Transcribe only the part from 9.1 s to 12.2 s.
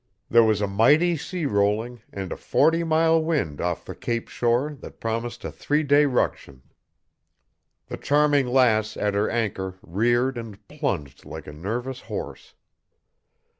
her anchor reared and plunged like a nervous